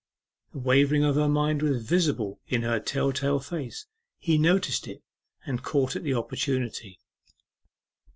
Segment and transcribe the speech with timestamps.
[0.51, 3.85] The wavering of her mind was visible in her tell tale face.
[4.17, 5.03] He noticed it,
[5.45, 6.97] and caught at the opportunity.